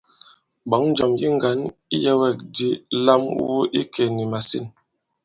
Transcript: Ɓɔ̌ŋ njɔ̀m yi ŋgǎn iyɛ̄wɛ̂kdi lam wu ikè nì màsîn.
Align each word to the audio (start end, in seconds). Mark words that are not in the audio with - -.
Ɓɔ̌ŋ 0.69 0.83
njɔ̀m 0.91 1.11
yi 1.19 1.27
ŋgǎn 1.35 1.59
iyɛ̄wɛ̂kdi 1.95 2.67
lam 3.05 3.21
wu 3.39 3.55
ikè 3.81 4.03
nì 4.15 4.23
màsîn. 4.31 4.65